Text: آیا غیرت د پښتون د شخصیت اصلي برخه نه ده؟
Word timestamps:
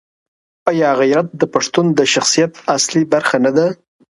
آیا 0.69 0.89
غیرت 0.99 1.27
د 1.41 1.43
پښتون 1.53 1.85
د 1.97 1.99
شخصیت 2.13 2.51
اصلي 2.75 3.03
برخه 3.13 3.37
نه 3.45 3.51
ده؟ 3.57 3.67